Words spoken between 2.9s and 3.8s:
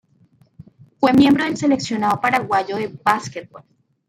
básquetbol.